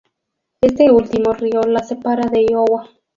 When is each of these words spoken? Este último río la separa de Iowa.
Este 0.61 0.89
último 0.89 1.31
río 1.33 1.61
la 1.61 1.83
separa 1.83 2.27
de 2.27 2.43
Iowa. 2.49 2.89